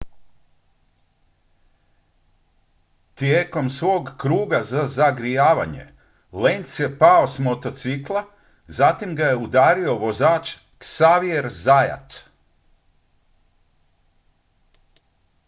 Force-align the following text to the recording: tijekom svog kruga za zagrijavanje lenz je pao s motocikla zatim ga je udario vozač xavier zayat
tijekom 3.15 3.69
svog 3.69 4.09
kruga 4.17 4.63
za 4.63 4.87
zagrijavanje 4.87 5.85
lenz 6.31 6.79
je 6.79 6.97
pao 6.99 7.27
s 7.27 7.39
motocikla 7.39 8.23
zatim 8.67 9.15
ga 9.15 9.25
je 9.25 9.37
udario 9.45 9.95
vozač 9.95 10.55
xavier 10.79 11.45
zayat 11.49 12.09